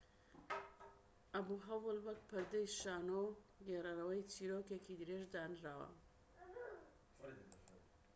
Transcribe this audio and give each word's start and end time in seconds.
ئەبوهەول 1.33 1.97
وەک 2.05 2.19
پەردەی 2.29 2.67
شانۆ 2.77 3.11
و 3.23 3.37
گێڕەرەوەی 3.65 4.27
چیرۆکێکی 4.31 4.99
درێژ 5.01 5.23
دانراوە‎ 5.33 5.89